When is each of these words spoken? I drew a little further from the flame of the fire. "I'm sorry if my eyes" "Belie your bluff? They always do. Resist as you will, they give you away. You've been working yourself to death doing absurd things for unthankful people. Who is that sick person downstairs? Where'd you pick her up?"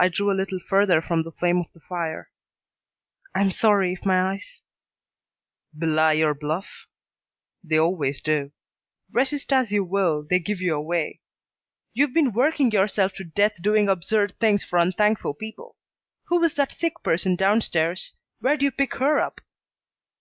I 0.00 0.08
drew 0.08 0.32
a 0.32 0.34
little 0.34 0.58
further 0.58 1.00
from 1.00 1.22
the 1.22 1.30
flame 1.30 1.58
of 1.60 1.72
the 1.72 1.78
fire. 1.78 2.28
"I'm 3.36 3.52
sorry 3.52 3.92
if 3.92 4.04
my 4.04 4.32
eyes" 4.32 4.62
"Belie 5.78 6.14
your 6.14 6.34
bluff? 6.34 6.88
They 7.62 7.78
always 7.78 8.20
do. 8.20 8.50
Resist 9.12 9.52
as 9.52 9.70
you 9.70 9.84
will, 9.84 10.24
they 10.28 10.40
give 10.40 10.60
you 10.60 10.74
away. 10.74 11.20
You've 11.92 12.12
been 12.12 12.32
working 12.32 12.72
yourself 12.72 13.12
to 13.12 13.22
death 13.22 13.62
doing 13.62 13.88
absurd 13.88 14.34
things 14.40 14.64
for 14.64 14.80
unthankful 14.80 15.34
people. 15.34 15.76
Who 16.24 16.42
is 16.42 16.54
that 16.54 16.72
sick 16.72 16.94
person 17.04 17.36
downstairs? 17.36 18.14
Where'd 18.40 18.60
you 18.60 18.72
pick 18.72 18.94
her 18.96 19.20
up?" 19.20 19.40